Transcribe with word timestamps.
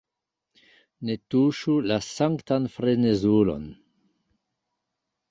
Ne 1.09 1.15
tuŝu 1.33 1.75
la 1.91 1.97
sanktan 2.05 2.65
frenezulon! 2.77 3.67